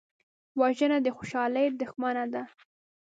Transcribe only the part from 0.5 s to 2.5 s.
وژنه د خوشحالۍ دښمنه ده